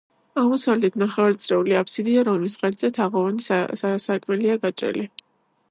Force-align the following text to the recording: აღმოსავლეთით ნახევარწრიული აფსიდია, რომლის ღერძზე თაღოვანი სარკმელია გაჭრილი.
აღმოსავლეთით 0.43 0.95
ნახევარწრიული 1.01 1.77
აფსიდია, 1.81 2.23
რომლის 2.31 2.57
ღერძზე 2.63 2.93
თაღოვანი 2.97 3.89
სარკმელია 4.07 4.59
გაჭრილი. 4.67 5.09